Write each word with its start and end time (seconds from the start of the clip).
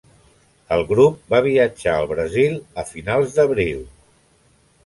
El 0.77 0.85
grup 0.91 1.19
va 1.33 1.41
viatjar 1.47 1.93
al 1.97 2.09
Brasil 2.13 2.57
a 2.85 2.87
finals 2.95 3.37
d'abril. 3.37 3.85